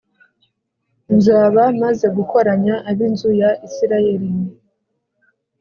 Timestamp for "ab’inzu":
2.89-3.29